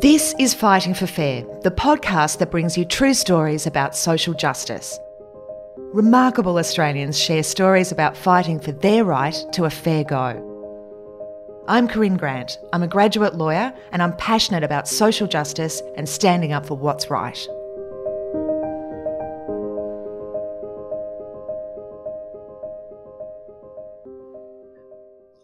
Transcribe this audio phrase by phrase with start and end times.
[0.00, 4.98] This is Fighting for Fair, the podcast that brings you true stories about social justice.
[5.76, 11.64] Remarkable Australians share stories about fighting for their right to a fair go.
[11.68, 12.58] I'm Corinne Grant.
[12.72, 17.10] I'm a graduate lawyer and I'm passionate about social justice and standing up for what's
[17.10, 17.38] right.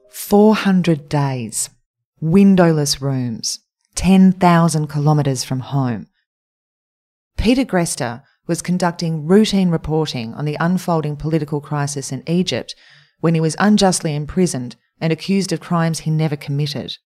[0.09, 1.69] Four hundred days,
[2.23, 3.61] windowless rooms,
[3.97, 6.07] 10,000 kilometres from home.
[7.37, 12.75] Peter Greste was conducting routine reporting on the unfolding political crisis in Egypt
[13.21, 16.97] when he was unjustly imprisoned and accused of crimes he never committed.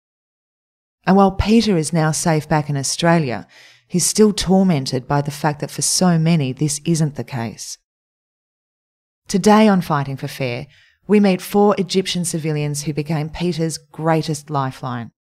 [1.07, 3.47] And while Peter is now safe back in Australia,
[3.89, 7.79] he's still tormented by the fact that for so many this isn't the case.
[9.27, 10.67] Today on Fighting for Fair,
[11.07, 15.12] we meet four Egyptian civilians who became Peter's greatest lifeline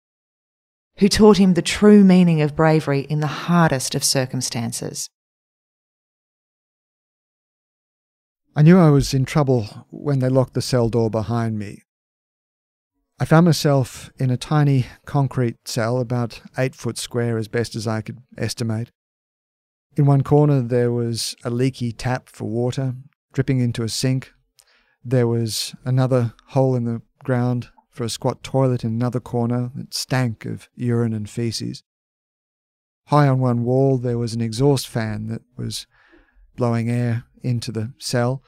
[1.00, 5.10] who taught him the true meaning of bravery in the hardest of circumstances.
[8.54, 11.84] I knew I was in trouble when they locked the cell door behind me.
[13.18, 17.88] I found myself in a tiny concrete cell, about eight foot square as best as
[17.88, 18.92] I could estimate.
[19.96, 22.96] In one corner, there was a leaky tap for water
[23.32, 24.34] dripping into a sink.
[25.04, 27.70] There was another hole in the ground
[28.00, 31.84] for a squat toilet in another corner that stank of urine and feces.
[33.08, 35.86] High on one wall, there was an exhaust fan that was
[36.56, 38.42] blowing air into the cell.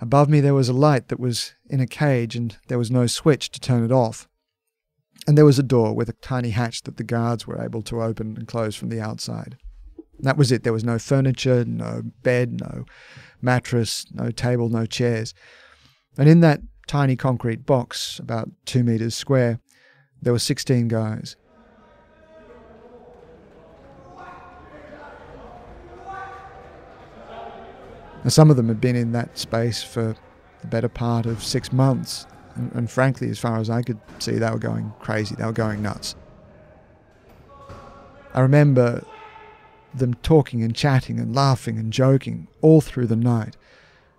[0.00, 3.08] Above me, there was a light that was in a cage, and there was no
[3.08, 4.28] switch to turn it off.
[5.26, 8.04] And there was a door with a tiny hatch that the guards were able to
[8.04, 9.56] open and close from the outside.
[10.20, 10.62] That was it.
[10.62, 12.84] There was no furniture, no bed, no
[13.42, 15.34] mattress, no table, no chairs.
[16.18, 19.60] And in that tiny concrete box, about two metres square,
[20.20, 21.36] there were 16 guys.
[28.22, 30.14] Now, some of them had been in that space for
[30.60, 32.26] the better part of six months.
[32.54, 35.34] And, and, frankly, as far as I could see, they were going crazy.
[35.36, 36.16] They were going nuts.
[38.34, 39.02] I remember
[39.94, 43.56] them talking and chatting and laughing and joking all through the night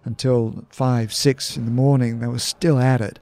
[0.04, 2.20] until five, six in the morning.
[2.20, 3.20] They were still at it,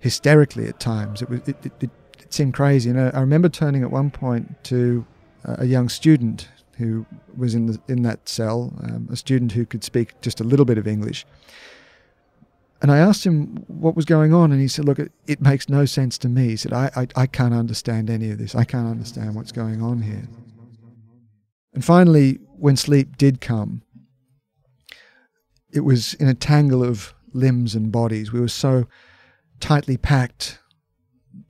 [0.00, 1.22] hysterically at times.
[1.22, 1.90] It was it, it, it,
[2.30, 2.90] seemed crazy.
[2.90, 5.06] And I, I, remember turning at one point to
[5.44, 7.06] a young student who
[7.36, 10.64] was in the, in that cell, um, a student who could speak just a little
[10.64, 11.26] bit of English.
[12.80, 15.68] And I asked him what was going on, and he said, "Look, it, it makes
[15.68, 18.54] no sense to me." He said, I, I, "I can't understand any of this.
[18.54, 20.28] I can't understand what's going on here."
[21.74, 23.82] And finally, when sleep did come,
[25.70, 28.32] it was in a tangle of limbs and bodies.
[28.32, 28.86] We were so
[29.60, 30.58] tightly packed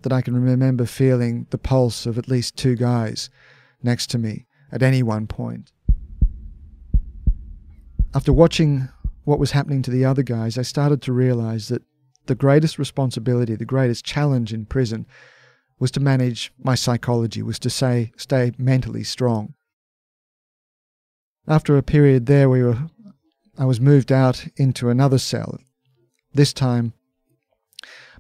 [0.03, 3.31] that I can remember feeling the pulse of at least two guys
[3.83, 5.73] next to me at any one point.
[8.15, 8.89] After watching
[9.25, 11.83] what was happening to the other guys, I started to realize that
[12.27, 15.06] the greatest responsibility, the greatest challenge in prison
[15.79, 19.55] was to manage my psychology, was to say, stay mentally strong.
[21.47, 22.79] After a period there, we were
[23.58, 25.58] I was moved out into another cell,
[26.32, 26.92] this time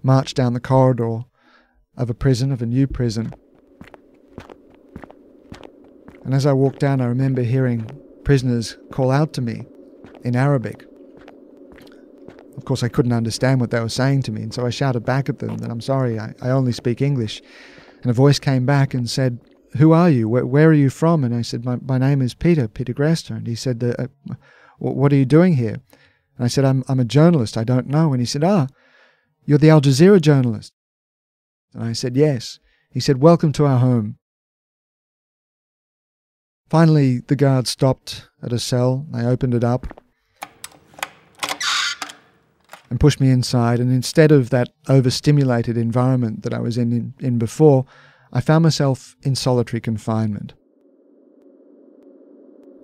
[0.02, 1.20] marched down the corridor
[1.96, 3.32] of a prison, of a new prison.
[6.24, 7.88] And as I walked down, I remember hearing
[8.24, 9.64] prisoners call out to me
[10.24, 10.84] in Arabic.
[12.56, 15.04] Of course, I couldn't understand what they were saying to me, and so I shouted
[15.04, 17.42] back at them that I'm sorry, I, I only speak English.
[18.02, 19.38] And a voice came back and said,
[19.76, 20.28] Who are you?
[20.28, 21.22] Where, where are you from?
[21.22, 23.30] And I said, My, my name is Peter, Peter Greste.
[23.30, 24.08] And he said, uh,
[24.78, 25.80] what are you doing here?
[26.36, 27.56] And I said, I'm, I'm a journalist.
[27.56, 28.12] I don't know.
[28.12, 28.68] And he said, Ah,
[29.44, 30.72] you're the Al Jazeera journalist.
[31.74, 32.58] And I said, Yes.
[32.90, 34.18] He said, Welcome to our home.
[36.68, 39.06] Finally, the guard stopped at a cell.
[39.10, 40.02] They opened it up
[42.90, 43.80] and pushed me inside.
[43.80, 47.86] And instead of that overstimulated environment that I was in, in, in before,
[48.32, 50.54] I found myself in solitary confinement.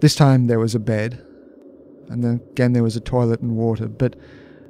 [0.00, 1.23] This time there was a bed,
[2.08, 4.16] and then again there was a toilet and water, but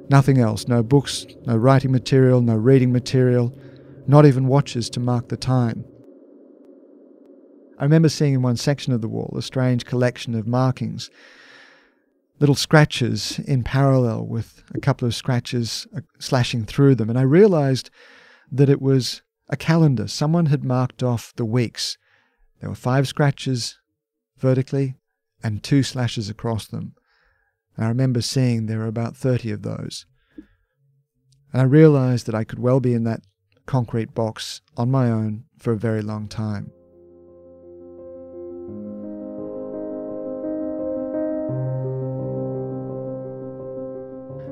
[0.09, 3.57] nothing else no books, no writing material, no reading material,
[4.07, 5.85] not even watches to mark the time.
[7.77, 11.09] I remember seeing in one section of the wall a strange collection of markings,
[12.39, 17.23] little scratches in parallel with a couple of scratches uh, slashing through them, and I
[17.23, 17.89] realized
[18.51, 20.07] that it was a calendar.
[20.07, 21.97] Someone had marked off the weeks.
[22.59, 23.77] There were five scratches
[24.37, 24.95] vertically
[25.43, 26.93] and two slashes across them.
[27.77, 30.05] I remember seeing there were about 30 of those.
[31.51, 33.21] And I realized that I could well be in that
[33.65, 36.71] concrete box on my own for a very long time.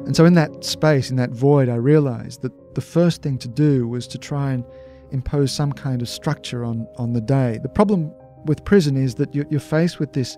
[0.06, 3.48] And so, in that space, in that void, I realized that the first thing to
[3.48, 4.66] do was to try and
[5.12, 7.60] impose some kind of structure on, on the day.
[7.62, 8.14] The problem
[8.46, 10.38] with prison is that you're, you're faced with this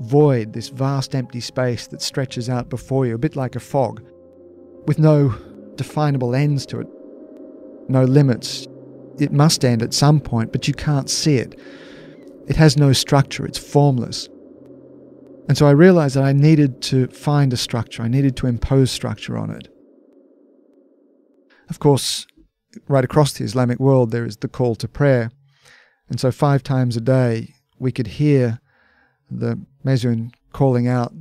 [0.00, 4.02] void, this vast empty space that stretches out before you, a bit like a fog,
[4.86, 5.34] with no
[5.76, 6.86] definable ends to it,
[7.88, 8.66] no limits.
[9.18, 11.58] It must end at some point, but you can't see it.
[12.46, 14.28] It has no structure, it's formless.
[15.48, 18.90] And so I realized that I needed to find a structure, I needed to impose
[18.90, 19.68] structure on it.
[21.68, 22.26] Of course,
[22.88, 25.30] right across the Islamic world, there is the call to prayer.
[26.08, 28.60] And so, five times a day, we could hear
[29.30, 31.12] the muezzin calling out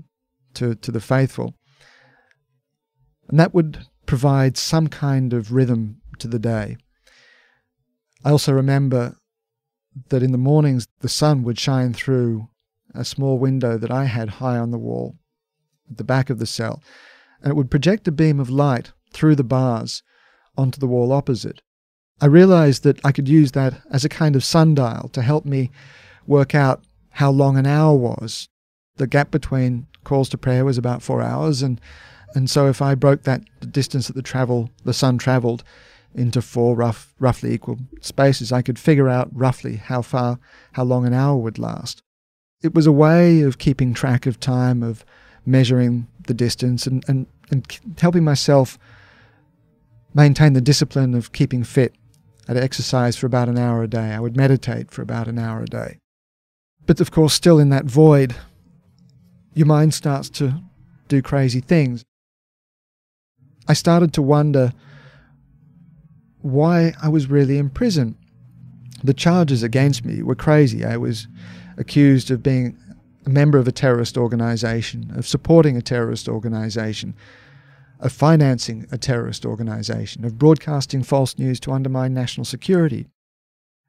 [0.55, 1.53] to, to the faithful.
[3.29, 6.77] And that would provide some kind of rhythm to the day.
[8.23, 9.17] I also remember
[10.09, 12.47] that in the mornings the sun would shine through
[12.93, 15.17] a small window that I had high on the wall
[15.89, 16.81] at the back of the cell,
[17.41, 20.01] and it would project a beam of light through the bars
[20.57, 21.61] onto the wall opposite.
[22.21, 25.71] I realized that I could use that as a kind of sundial to help me
[26.25, 28.47] work out how long an hour was.
[28.97, 31.81] The gap between calls to prayer was about four hours, and
[32.33, 35.63] and so if I broke that distance that the travel the sun travelled
[36.13, 40.39] into four rough roughly equal spaces, I could figure out roughly how far
[40.73, 42.01] how long an hour would last.
[42.63, 45.05] It was a way of keeping track of time, of
[45.45, 48.79] measuring the distance, and, and, and helping myself
[50.13, 51.93] maintain the discipline of keeping fit.
[52.47, 54.13] I'd exercise for about an hour a day.
[54.13, 55.97] I would meditate for about an hour a day.
[56.85, 58.35] But of course, still in that void,
[59.55, 60.61] your mind starts to
[61.07, 62.05] do crazy things.
[63.67, 64.73] I started to wonder
[66.41, 68.15] why I was really in prison.
[69.03, 70.85] The charges against me were crazy.
[70.85, 71.27] I was
[71.77, 72.77] accused of being
[73.25, 77.15] a member of a terrorist organization, of supporting a terrorist organization,
[77.99, 83.07] of financing a terrorist organization, of broadcasting false news to undermine national security.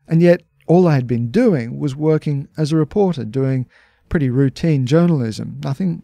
[0.08, 3.66] And yet, all I had been doing was working as a reporter, doing
[4.08, 5.60] pretty routine journalism.
[5.62, 6.02] Nothing,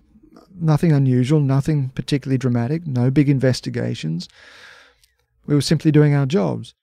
[0.54, 4.28] nothing unusual, nothing particularly dramatic, no big investigations.
[5.46, 6.74] We were simply doing our jobs.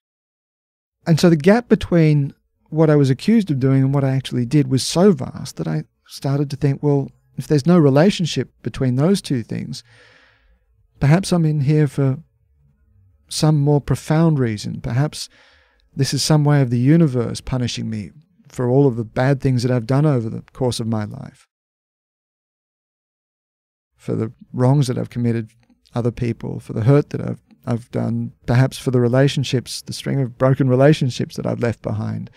[1.07, 2.33] And so the gap between
[2.69, 5.67] what I was accused of doing and what I actually did was so vast that
[5.67, 9.83] I started to think, well, if there's no relationship between those two things,
[10.99, 12.19] perhaps I'm in here for
[13.29, 14.81] some more profound reason.
[14.81, 15.29] Perhaps
[15.95, 18.11] this is some way of the universe punishing me
[18.49, 21.47] for all of the bad things that I've done over the course of my life,
[23.95, 25.51] for the wrongs that I've committed
[25.95, 30.21] other people, for the hurt that I've I've done, perhaps for the relationships, the string
[30.21, 32.31] of broken relationships that I've left behind.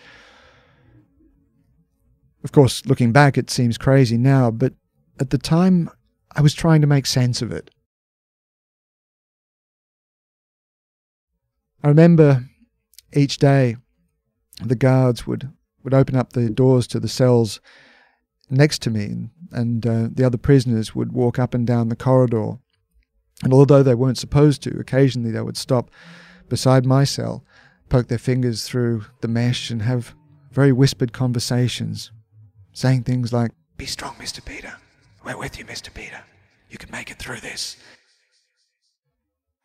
[2.44, 4.75] Of course, looking back, it seems crazy now, but
[5.20, 5.88] at the time,
[6.35, 7.70] I was trying to make sense of it.
[11.82, 12.44] I remember
[13.12, 13.76] each day
[14.62, 15.50] the guards would,
[15.82, 17.61] would open up the doors to the cells
[18.50, 22.58] next to me, and, uh, the other prisoners would walk up and down the corridor.
[23.43, 25.90] And although they weren't supposed to, occasionally they would stop
[26.49, 27.45] beside my cell,
[27.88, 30.14] poke their fingers through the mesh, and have
[30.50, 32.12] very whispered conversations
[32.73, 34.45] saying things like, Be strong, Mr.
[34.45, 34.75] Peter.
[35.25, 35.92] We're with you, Mr.
[35.92, 36.21] Peter.
[36.68, 37.76] You can make it through this.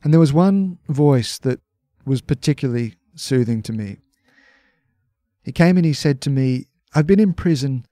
[0.04, 1.60] And there was one voice that
[2.06, 3.98] was particularly soothing to me.
[5.48, 7.86] He came and he said to me, I've been in prison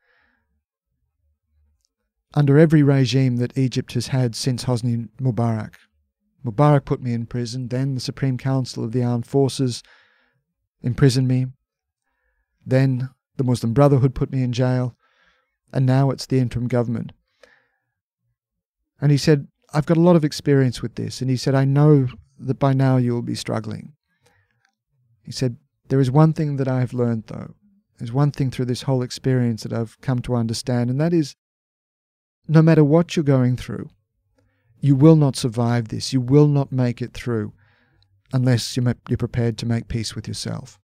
[2.34, 5.76] under every regime that Egypt has had since Hosni Mubarak.
[6.46, 9.84] Mubarak put me in prison, then the Supreme Council of the Armed Forces
[10.84, 11.46] imprisoned me,
[12.66, 14.98] then the Muslim Brotherhood put me in jail,
[15.72, 17.14] and now it's the interim government.
[19.00, 21.22] And he said, I've got a lot of experience with this.
[21.22, 23.94] And he said, I know that by now you will be struggling.
[25.24, 25.56] He said,
[25.88, 27.54] There is one thing that I have learned, though.
[27.98, 31.36] There's one thing through this whole experience that I've come to understand, and that is
[32.48, 33.90] no matter what you're going through,
[34.80, 36.14] you will not survive this.
[36.14, 37.54] You will not make it through
[38.34, 40.80] unless you're prepared to make peace with yourself.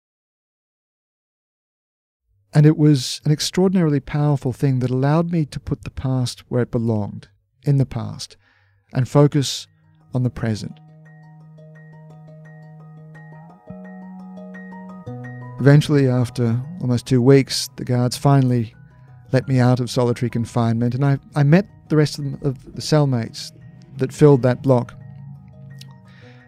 [2.53, 6.61] And it was an extraordinarily powerful thing that allowed me to put the past where
[6.61, 7.29] it belonged,
[7.63, 8.37] in the past,
[8.93, 9.67] and focus
[10.13, 10.79] on the present.
[15.59, 18.75] Eventually, after almost two weeks, the guards finally
[19.31, 22.75] let me out of solitary confinement, and I, I met the rest of the, of
[22.75, 23.51] the cellmates
[23.97, 24.93] that filled that block.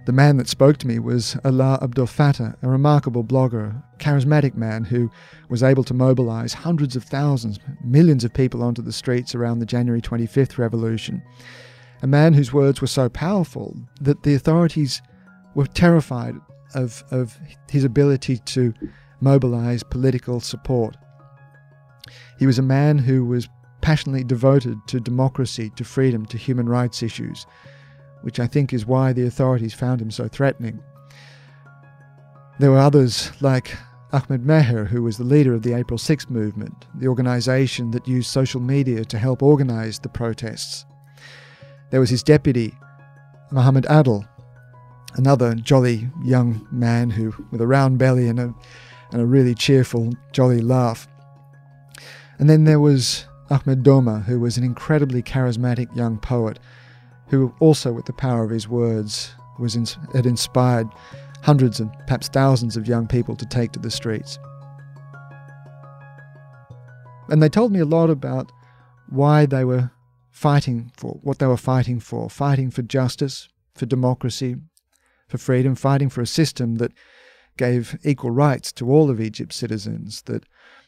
[0.05, 4.83] The man that spoke to me was Alaa Abdel Fattah, a remarkable blogger, charismatic man
[4.83, 5.09] who
[5.49, 9.65] was able to mobilize hundreds of thousands, millions of people onto the streets around the
[9.65, 11.21] January 25th revolution.
[12.01, 15.01] A man whose words were so powerful that the authorities
[15.55, 16.35] were terrified
[16.73, 17.37] of, of
[17.69, 18.73] his ability to
[19.21, 20.95] mobilize political support.
[22.37, 23.49] He was a man who was
[23.81, 27.45] passionately devoted to democracy, to freedom, to human rights issues
[28.21, 30.81] which I think is why the authorities found him so threatening.
[32.59, 33.75] There were others like
[34.11, 38.29] Ahmed Maher, who was the leader of the April 6 movement, the organization that used
[38.29, 40.85] social media to help organize the protests.
[41.91, 42.73] There was his deputy,
[43.51, 44.27] Mohammed Adel,
[45.15, 48.53] another jolly young man who, with a round belly and a,
[49.11, 51.07] and a really cheerful, jolly laugh.
[52.37, 56.59] And then there was Ahmed Douma, who was an incredibly charismatic young poet
[57.27, 60.87] who also, with the power of his words, was in, had inspired
[61.43, 64.39] hundreds and perhaps thousands of young people to take to the streets.
[67.29, 68.51] And they told me a lot about
[69.09, 69.91] why they were
[70.31, 74.55] fighting for, what they were fighting for, fighting for justice, for democracy,
[75.29, 76.91] for freedom, fighting for a system that
[77.55, 80.43] gave equal rights to all of Egypt's citizens, that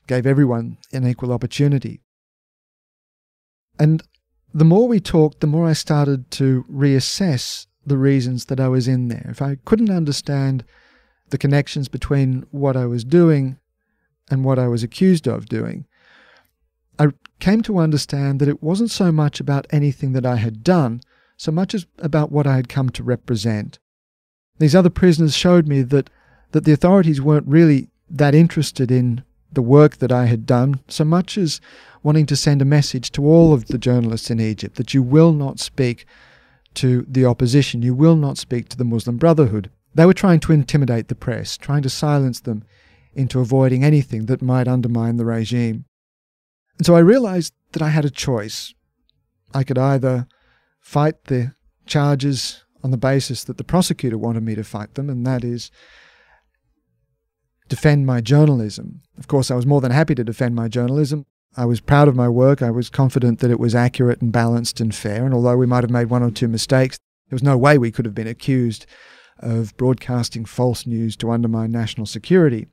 [0.07, 2.01] gave everyone an equal opportunity.
[3.79, 4.03] And
[4.53, 8.88] the more we talked, the more I started to reassess the reasons that I was
[8.88, 9.27] in there.
[9.29, 10.65] If I couldn't understand
[11.29, 13.57] the connections between what I was doing
[14.29, 15.86] and what I was accused of doing,
[17.00, 17.07] I
[17.39, 21.01] came to understand that it wasn't so much about anything that I had done,
[21.38, 23.79] so much as about what I had come to represent.
[24.60, 26.10] These other prisoners showed me that,
[26.51, 31.03] that the authorities weren't really that interested in the work that I had done so
[31.03, 31.60] much as
[32.03, 35.34] wanting to send a message to all of the journalists in Egypt that you will
[35.34, 36.05] not speak
[36.75, 39.70] to the opposition, you will not speak to the Muslim Brotherhood.
[39.93, 42.63] They were trying to intimidate the press, trying to silence them
[43.13, 45.84] into avoiding anything that might undermine the regime.
[46.77, 48.74] And so I realized that I had a choice.
[49.53, 50.27] I could either
[50.79, 51.53] fight the
[51.86, 55.71] charges on the basis that the prosecutor wanted me to fight them, and that is
[57.69, 59.01] defend my journalism.
[59.17, 61.25] Of course, I was more than happy to defend my journalism.
[61.55, 62.61] I was proud of my work.
[62.61, 65.25] I was confident that it was accurate and balanced and fair.
[65.25, 66.97] And although we might have made one or two mistakes,
[67.29, 68.85] there was no way we could have been accused
[69.39, 72.67] of broadcasting false news to undermine national security.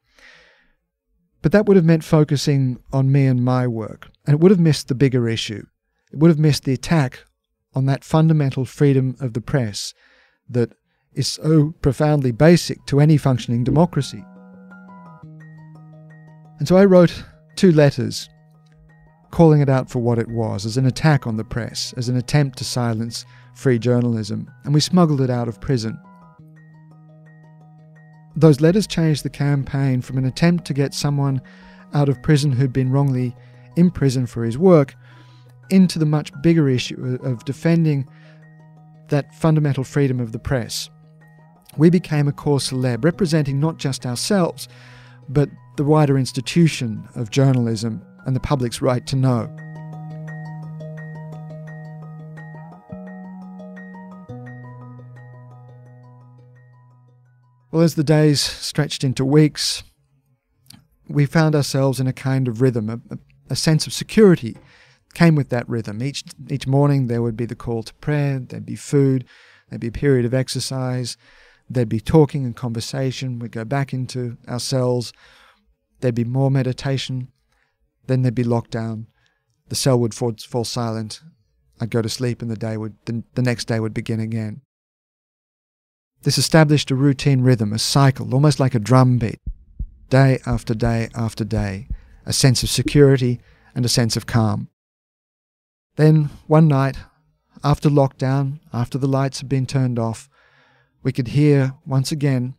[1.42, 4.60] But that would have meant focusing on me and my work, and it would have
[4.60, 5.64] missed the bigger issue.
[6.12, 7.24] It would have missed the attack
[7.78, 9.94] on that fundamental freedom of the press
[10.50, 10.72] that
[11.14, 14.24] is so profoundly basic to any functioning democracy.
[16.58, 18.28] And so I wrote two letters
[19.30, 22.16] calling it out for what it was as an attack on the press, as an
[22.16, 25.96] attempt to silence free journalism, and we smuggled it out of prison.
[28.34, 31.40] Those letters changed the campaign from an attempt to get someone
[31.94, 33.36] out of prison who'd been wrongly
[33.76, 34.96] imprisoned for his work
[35.70, 38.08] into the much bigger issue of defending
[39.08, 40.90] that fundamental freedom of the press.
[41.76, 44.68] We became a cause célèbre, representing not just ourselves,
[45.28, 49.54] but the wider institution of journalism and the public's right to know.
[57.70, 59.82] Well, as the days stretched into weeks,
[61.08, 63.18] we found ourselves in a kind of rhythm, a,
[63.50, 64.56] a, sense of security
[65.18, 66.02] came with that rhythm.
[66.02, 69.24] Each, each morning there would be the call to prayer, there'd be food,
[69.68, 71.16] there'd be a period of exercise,
[71.68, 73.38] there'd be talking and conversation.
[73.38, 75.12] We'd go back into our cells,
[76.00, 77.28] There'd be more meditation.
[78.06, 79.06] Then there'd be lockdown.
[79.68, 81.20] The cell would fall, fall silent.
[81.80, 84.62] I'd go to sleep, and the day would the, the next day would begin again.
[86.22, 89.40] This established a routine rhythm, a cycle, almost like a drum beat,
[90.10, 91.88] day after day after day,
[92.26, 93.40] a sense of security
[93.74, 94.68] and a sense of calm.
[95.98, 96.96] Then, one night,
[97.64, 100.28] after lockdown, after the lights had been turned off,
[101.02, 102.54] we could hear once again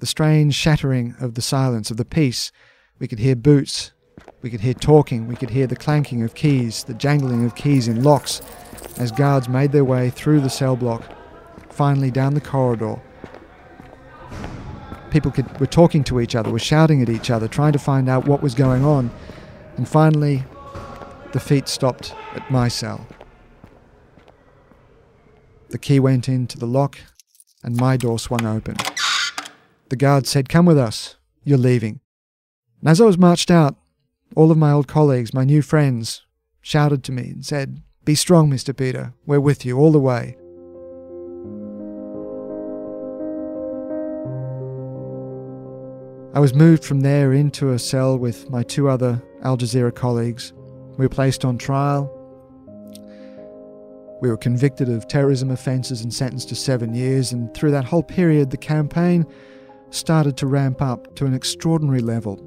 [0.00, 2.50] the strange shattering of the silence, of the peace.
[2.98, 3.92] We could hear boots.
[4.42, 5.28] We could hear talking.
[5.28, 8.42] We could hear the clanking of keys, the jangling of keys in locks
[8.98, 11.04] as guards made their way through the cell block,
[11.70, 13.00] finally down the corridor.
[15.12, 18.08] People could, were talking to each other, were shouting at each other, trying to find
[18.08, 19.12] out what was going on.
[19.76, 20.42] And finally,
[21.32, 23.06] the feet stopped at my cell.
[25.68, 26.98] The key went into the lock,
[27.62, 28.76] and my door swung open.
[29.88, 32.00] The guard said, Come with us, you're leaving.
[32.80, 33.76] And as I was marched out,
[34.34, 36.22] all of my old colleagues, my new friends,
[36.60, 38.76] shouted to me and said, Be strong, Mr.
[38.76, 40.36] Peter, we're with you all the way.
[46.34, 50.52] I was moved from there into a cell with my two other Al Jazeera colleagues
[50.96, 52.12] we were placed on trial.
[54.22, 58.02] We were convicted of terrorism offences and sentenced to seven years, and through that whole
[58.02, 59.26] period, the campaign
[59.90, 62.40] started to ramp up to an extraordinary level.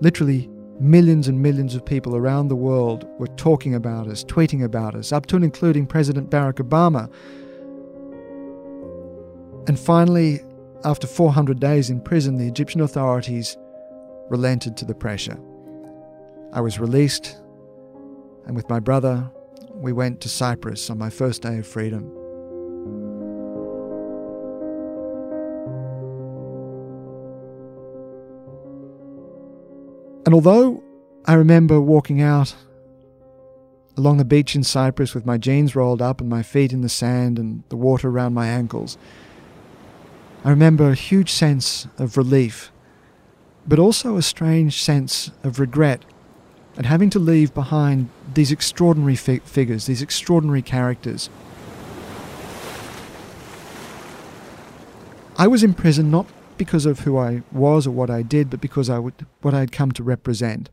[0.00, 0.50] Literally,
[0.80, 5.12] millions and millions of people around the world were talking about us, tweeting about us,
[5.12, 7.10] up to and including President Barack Obama.
[9.68, 10.40] And finally,
[10.84, 13.56] after 400 days in prison, the Egyptian authorities
[14.28, 15.38] relented to the pressure.
[16.52, 17.36] I was released,
[18.46, 19.30] and with my brother,
[19.74, 22.04] we went to Cyprus on my first day of freedom.
[30.24, 30.82] And although
[31.24, 32.54] I remember walking out
[33.96, 36.88] along the beach in Cyprus with my jeans rolled up and my feet in the
[36.88, 38.98] sand and the water around my ankles,
[40.44, 42.72] I remember a huge sense of relief,
[43.66, 46.04] but also a strange sense of regret
[46.76, 51.30] at having to leave behind these extraordinary fi- figures, these extraordinary characters.
[55.38, 58.60] I was in prison not because of who I was or what I did, but
[58.60, 60.70] because I would what I had come to represent.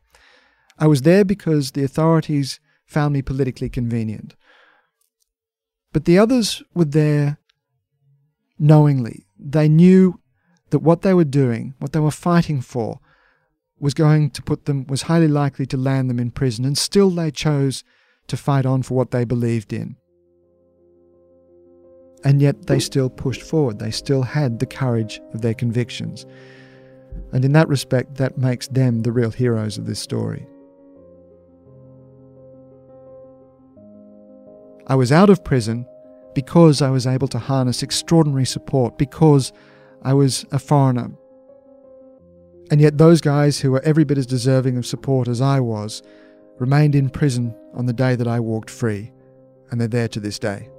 [0.79, 4.35] I was there because the authorities found me politically convenient.
[5.91, 7.37] But the others were there
[8.57, 9.25] knowingly.
[9.37, 10.19] They knew
[10.71, 12.99] that what they were doing, what they were fighting for,
[13.83, 17.09] was going to put them was highly likely to land them in prison, and still
[17.09, 17.83] they chose
[18.27, 19.97] to fight on for what they believed in.
[22.23, 23.79] And yet they still pushed forward.
[23.79, 26.25] They still had the courage of their convictions.
[27.33, 30.47] And in that respect, that makes them the real heroes of this story.
[34.87, 35.85] I was out of prison
[36.33, 39.51] because I was able to harness extraordinary support, because
[40.03, 41.11] I was a foreigner.
[42.71, 46.01] And yet, those guys who were every bit as deserving of support as I was
[46.59, 49.11] remained in prison on the day that I walked free,
[49.69, 50.69] and they're there to this day.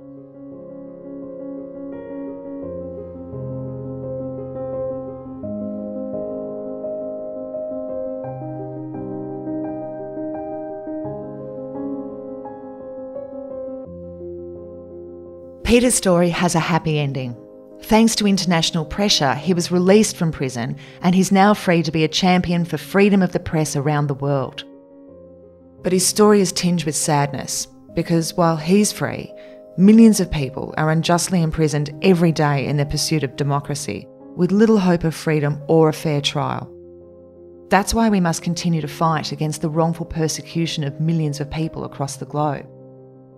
[15.64, 17.43] Peter's story has a happy ending.
[17.82, 22.04] Thanks to international pressure, he was released from prison and he's now free to be
[22.04, 24.64] a champion for freedom of the press around the world.
[25.82, 29.32] But his story is tinged with sadness because while he's free,
[29.76, 34.78] millions of people are unjustly imprisoned every day in their pursuit of democracy with little
[34.78, 36.70] hope of freedom or a fair trial.
[37.68, 41.84] That's why we must continue to fight against the wrongful persecution of millions of people
[41.84, 42.66] across the globe.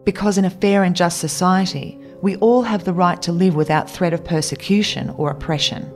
[0.05, 3.91] Because in a fair and just society, we all have the right to live without
[3.91, 5.93] threat of persecution or oppression.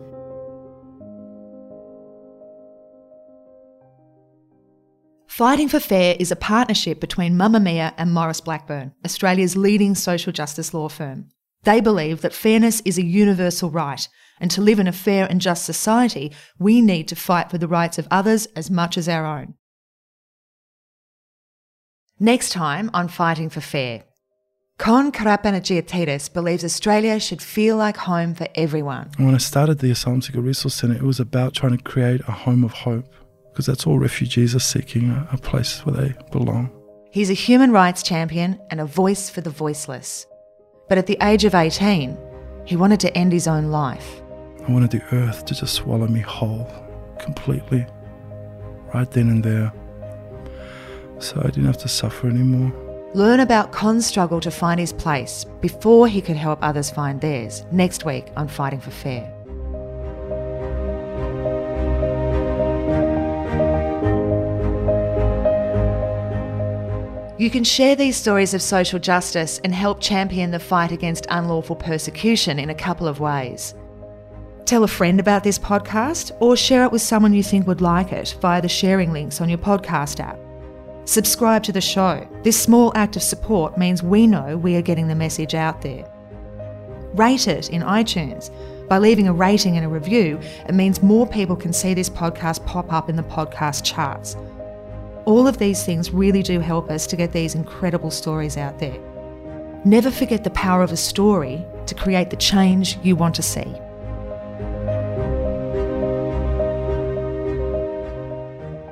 [5.26, 10.74] Fighting for Fair is a partnership between Mamamia and Maurice Blackburn, Australia's leading social justice
[10.74, 11.28] law firm.
[11.62, 14.06] They believe that fairness is a universal right,
[14.38, 17.68] and to live in a fair and just society, we need to fight for the
[17.68, 19.54] rights of others as much as our own.
[22.18, 24.04] Next time on Fighting for Fair,
[24.80, 29.10] Kon Karapanagiotidis believes Australia should feel like home for everyone.
[29.18, 32.32] When I started the Asylum Seeker Resource Centre, it was about trying to create a
[32.32, 33.04] home of hope
[33.50, 36.70] because that's all refugees are seeking a, a place where they belong.
[37.10, 40.26] He's a human rights champion and a voice for the voiceless.
[40.88, 42.16] But at the age of 18,
[42.64, 44.22] he wanted to end his own life.
[44.66, 46.66] I wanted the earth to just swallow me whole,
[47.18, 47.84] completely,
[48.94, 49.74] right then and there.
[51.18, 52.89] So I didn't have to suffer anymore.
[53.12, 57.64] Learn about Kon's struggle to find his place before he could help others find theirs
[57.72, 59.36] next week on Fighting for Fair.
[67.36, 71.74] You can share these stories of social justice and help champion the fight against unlawful
[71.74, 73.74] persecution in a couple of ways.
[74.66, 78.12] Tell a friend about this podcast or share it with someone you think would like
[78.12, 80.39] it via the sharing links on your podcast app.
[81.04, 82.28] Subscribe to the show.
[82.42, 86.04] This small act of support means we know we are getting the message out there.
[87.14, 88.50] Rate it in iTunes.
[88.88, 92.64] By leaving a rating and a review, it means more people can see this podcast
[92.66, 94.36] pop up in the podcast charts.
[95.24, 98.98] All of these things really do help us to get these incredible stories out there.
[99.84, 103.74] Never forget the power of a story to create the change you want to see.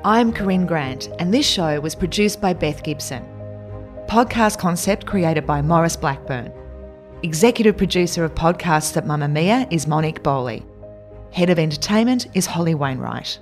[0.05, 3.21] I'm Corinne Grant, and this show was produced by Beth Gibson.
[4.07, 6.53] Podcast concept created by Maurice Blackburn.
[7.21, 10.65] Executive producer of podcasts at Mamamia is Monique Bowley.
[11.33, 13.39] Head of Entertainment is Holly Wainwright.